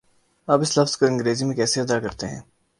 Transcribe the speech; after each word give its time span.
آپ 0.47 0.59
اس 0.61 0.77
لفظ 0.77 0.97
کو 0.97 1.05
انگریزی 1.05 1.45
میں 1.45 1.55
کیسے 1.55 1.81
ادا 1.81 1.99
کرتےہیں؟ 1.99 2.39